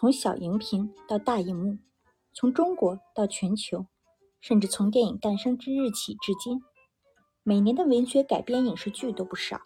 [0.00, 1.76] 从小荧屏到大荧幕，
[2.32, 3.84] 从中国到全球，
[4.40, 6.62] 甚至从电影诞生之日起至今，
[7.42, 9.62] 每年的文学改编影视剧都不少。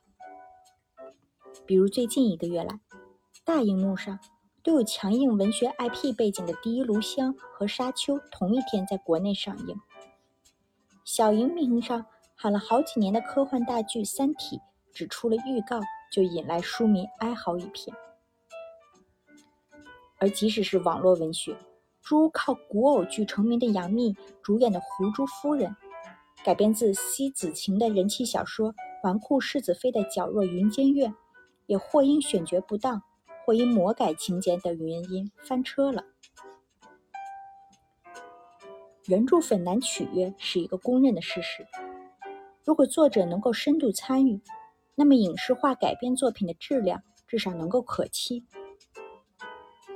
[1.67, 2.81] 比如最近一个月来，
[3.45, 4.19] 大荧幕上
[4.63, 9.77] 都有强硬文学 IP 背景的《第一炉香》和《沙丘》同一天在国内上映。
[11.05, 14.57] 小荧屏上喊了好几年的科幻大剧《三体》，
[14.95, 15.79] 只出了预告
[16.11, 17.95] 就引来书迷哀嚎一片。
[20.23, 21.53] 而即使是网络文学，
[22.01, 25.69] 诸如靠古偶剧成名的杨幂主演的《狐珠夫人》，
[26.45, 28.73] 改编自西子晴的人气小说
[29.03, 31.09] 《纨绔世子妃的矫若云间月》，
[31.67, 33.03] 也或因选角不当，
[33.45, 36.05] 或因魔改情节等原因翻车了。
[39.09, 41.67] 原著粉难取悦是一个公认的事实。
[42.65, 44.41] 如果作者能够深度参与，
[44.95, 48.45] 那么影视化改编作品的质量至少能够可期。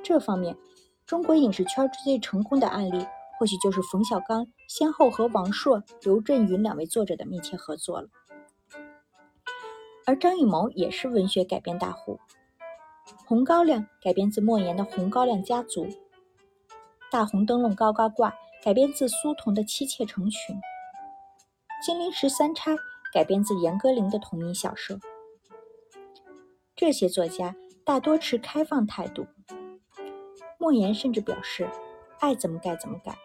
[0.09, 0.57] 这方面，
[1.05, 3.05] 中国影视圈最成功的案例，
[3.37, 8.09] 或许就是冯小刚先后和王朔、刘震云两位作者的密切合作了。
[10.07, 12.21] 而张艺谋也是文学改编大户，
[13.27, 15.87] 《红高粱》改编自莫言的《红高粱家族》，
[17.11, 18.31] 《大红灯笼高高挂》。
[18.65, 20.57] 改编自苏童的《妻妾成群》，
[21.85, 22.73] 《金陵十三钗》
[23.13, 24.99] 改编自严歌苓的同名小说。
[26.75, 29.25] 这些作家大多持开放态度。
[30.67, 31.71] 莫言甚至表示
[32.19, 33.17] ：“爱怎么改怎么改，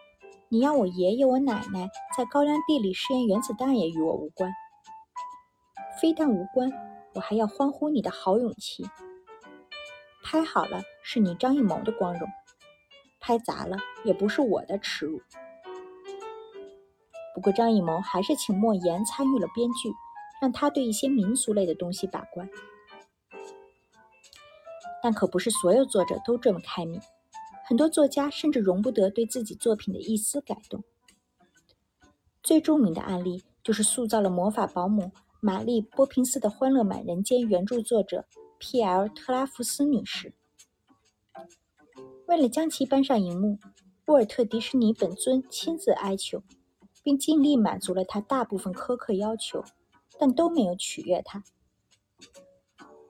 [0.48, 4.48] 你要我爷爷我奶奶在高粱地里试验原子弹也与我无关。
[6.00, 6.70] 非但无关，
[7.14, 8.84] 我还要欢呼你的好勇气。
[10.22, 12.28] 拍好了是你张艺谋的光荣。”
[13.18, 15.20] 拍砸了也不是我的耻辱。
[17.34, 19.90] 不过张艺谋还是请莫言参与了编剧，
[20.40, 22.48] 让他对一些民俗类的东西把关。
[25.02, 27.00] 但可不是所有作者都这么开明，
[27.72, 30.84] 很多作家甚至容不得对自己作品的一丝改动。
[32.42, 35.10] 最著名的案例就是塑造了魔法保姆
[35.40, 38.26] 玛丽·波平斯的《欢乐满人间》原著作者
[38.58, 39.08] P.L.
[39.08, 40.34] 特拉福斯女士。
[42.26, 43.58] 为了将其搬上荧幕，
[44.04, 46.42] 沃尔特·迪士尼本尊亲自哀求，
[47.02, 49.64] 并尽力满足了他大部分苛刻要求，
[50.18, 51.38] 但都没有取悦他。《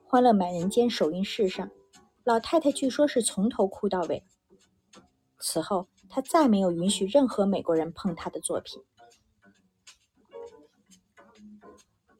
[0.05, 1.69] 欢乐满人间》首映式上，
[2.23, 4.23] 老太太据说是从头哭到尾。
[5.45, 8.81] 此后，他再没有允许任何美国人碰他的作品。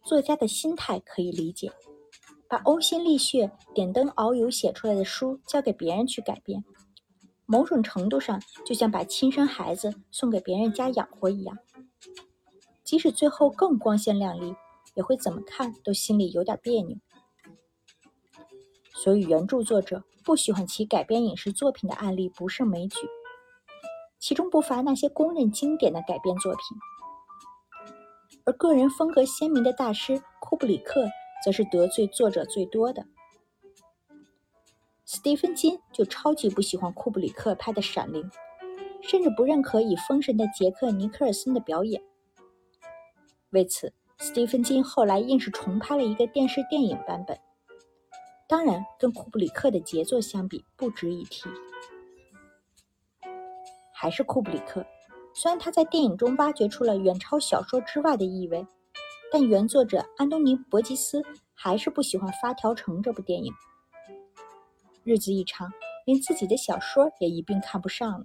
[0.03, 1.71] 作家的心态可以理解，
[2.49, 6.65] 把呕心沥血、点灯熬油写出来的书交给别人去改编。
[7.45, 11.57] 某种程度上，就像把亲生孩子送给别人家养活一样，
[12.83, 14.53] 即使最后更光鲜亮丽，
[14.95, 16.97] 也会怎么看都心里有点别扭。
[19.03, 22.99] 所以，原著作者不喜欢其改编影视作品的案例不胜枚举，
[24.17, 26.61] 其中不乏那些公认经典的改编作品。
[28.45, 31.05] 而个人风格鲜明的大师库布里克，
[31.43, 33.05] 则是得罪作者最多的。
[35.03, 38.23] 斯蒂芬金就超级不喜欢库布里克拍的《闪灵》，
[39.01, 42.01] 甚至不认可以封神的杰克尼克尔森的表演。
[43.49, 47.37] 为此，斯蒂芬金后来硬是重拍了一个电视电影版本。
[48.53, 51.49] 当然，跟库布里克的杰作相比，不值一提。
[53.91, 54.85] 还是库布里克，
[55.33, 58.63] 虽然他在电影中挖掘出了远超小说之外的意味，
[59.31, 61.23] 但原作者安东尼·伯吉斯
[61.55, 63.51] 还是不喜欢《发条城》这部电影。
[65.03, 65.67] 日子一长，
[66.05, 68.21] 连自己的小说也一并看不上了。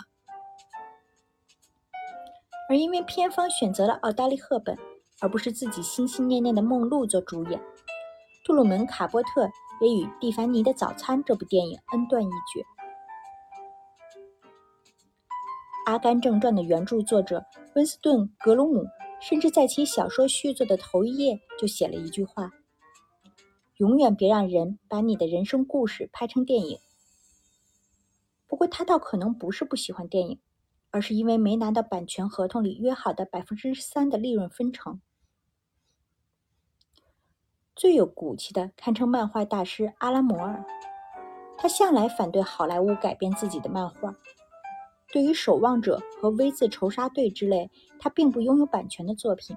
[2.69, 4.77] 而因为片方选择了奥黛丽·赫本，
[5.23, 7.59] 而不是自己心心念念的梦露做主演，
[8.45, 9.49] 杜鲁门·卡波特
[9.81, 12.61] 也与《蒂凡尼的早餐》这部电影恩断义绝。
[15.87, 17.45] 《阿甘正传》的原著作者
[17.75, 18.85] 温斯顿·格鲁姆，
[19.21, 22.51] 甚至在其小说续作的头一页就写了一句话。
[23.77, 26.79] 永远别让人把你的人生故事拍成电影。
[28.47, 30.41] 不过他倒可能不是不喜欢电影，
[30.91, 35.01] 而是因为没拿到版权合同里约好的百分之三的利润分成。
[37.79, 40.65] 最有骨气的堪称漫画大师阿拉摩尔，
[41.57, 44.13] 他向来反对好莱坞改编自己的漫画。
[45.13, 47.71] 对于《守望者》和《V 字仇杀队》之类
[48.01, 49.57] 他并不拥有版权的作品，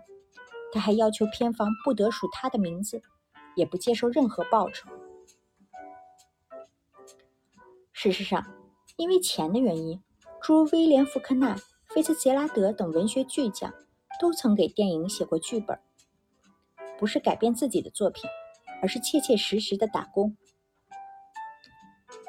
[0.72, 3.02] 他还要求片方不得署他的名字。
[3.54, 4.90] 也不接受任何报酬。
[7.92, 8.46] 事实上，
[8.96, 10.02] 因为钱的原因，
[10.42, 11.58] 诸如威廉·福克纳、
[11.90, 13.74] 菲茨杰拉德等文学巨匠
[14.22, 15.78] 都曾给电影写过剧本，
[17.02, 18.30] 不是改变自己的作品，
[18.80, 20.38] 而是切切实实的打工。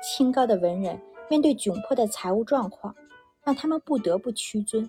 [0.02, 0.98] 清高的文人
[1.28, 2.96] 面对窘迫的财务状况，
[3.44, 4.88] 让他们不得不屈尊，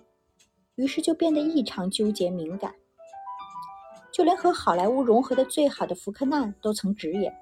[0.76, 2.74] 于是就变得异常纠结敏感。
[4.10, 7.36] 就连和好莱坞融合的最好的福克纳都曾直言，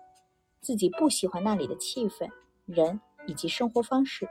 [0.61, 2.29] 自己不喜欢那里的气氛、
[2.67, 4.29] 人以及生活方式。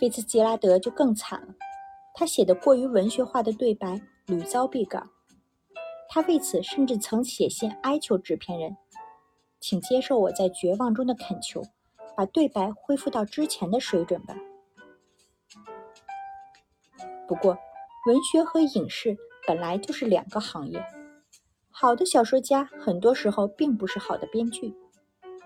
[0.00, 1.54] 菲茨杰拉德就更惨了，
[2.14, 5.06] 他写的过于文学化的对白屡遭毙稿，
[6.14, 8.76] 他为此甚至曾写信哀求制片人，
[9.58, 11.60] 请接受我在绝望中的恳求，
[12.16, 14.36] 把对白恢复到之前的水准吧。
[17.26, 17.58] 不过，
[18.06, 19.18] 文学和影视。
[19.44, 20.82] 本来就是两个行业，
[21.68, 24.72] 好的小说家很多时候并不是好的编剧，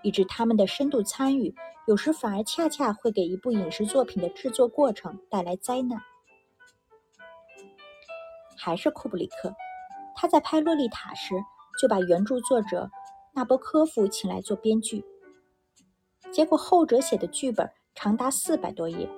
[0.02, 1.52] 以致他们的深度参与，
[1.86, 5.98] 有时反而恰恰会给一部影视作品的制作过程带来灾难。
[8.56, 9.52] 还是库布里克，
[10.20, 11.36] 他在拍《洛丽塔》时
[11.80, 12.90] 就把原著作者
[13.32, 15.04] 纳博科夫请来做编剧，
[16.32, 19.08] 结果后者写的剧本长达四百多页，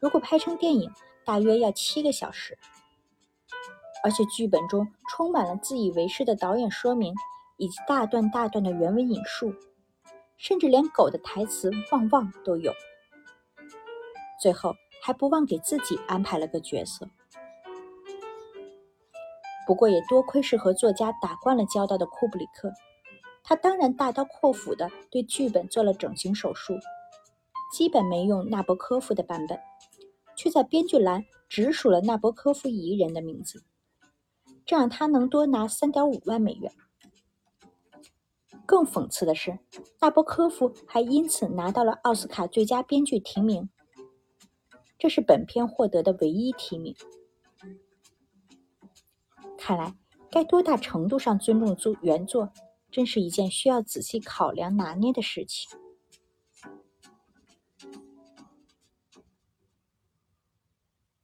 [0.00, 0.88] 如果拍成电影，
[1.24, 2.56] 大约要七个小时。
[4.04, 7.12] 而且剧本中充满了自以为是的导演说明，
[7.56, 9.52] 以及大段大段的原文引述，
[10.36, 12.72] 甚至连狗的台词“汪汪”都有。
[14.40, 17.10] 最后还不忘给自己安排了个角色。
[19.68, 22.72] 不过也多亏是和作家打惯了交道的库布里克，
[23.44, 26.72] 他当然大刀阔斧地对剧本做了整形手术，
[27.70, 29.60] 基本没用纳博科夫的版本，
[30.34, 33.62] 却在编剧栏直署了纳博科夫一人的名字。
[34.64, 36.72] 这让他能多拿三点五万美元。
[38.64, 39.58] 更讽刺的是，
[40.00, 43.68] 纳博科夫还因此拿到了奥斯卡最佳编剧提名，
[44.98, 46.96] 这是本片获得的唯一提名。
[49.68, 49.92] 看来，
[50.30, 52.50] 该多大程度上尊重原作，
[52.90, 55.68] 真是一件需要仔细考量拿捏的事情。